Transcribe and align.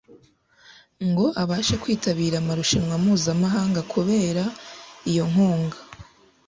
ngo 1.09 1.25
abashe 1.41 1.75
kwitabira 1.83 2.35
amarushanwa 2.39 2.95
mpuzamahanga 3.03 3.81
Kubera 3.93 4.43
iyo 5.09 5.23
nkunga 5.31 5.77